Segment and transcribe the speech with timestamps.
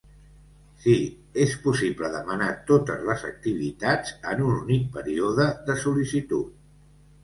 [0.85, 0.95] Sí,
[1.45, 6.63] és possible demanar totes les activitats en un únic període de sol·licitud.